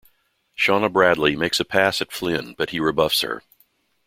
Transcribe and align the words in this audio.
Shauna 0.57 0.91
Bradley 0.91 1.35
makes 1.35 1.59
a 1.59 1.63
pass 1.63 2.01
at 2.01 2.11
Flynn 2.11 2.55
but 2.57 2.71
he 2.71 2.79
rebuffs 2.79 3.21
her. 3.21 3.43